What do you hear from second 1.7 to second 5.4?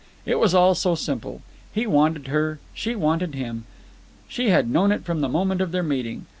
He wanted her; she wanted him. She had known it from the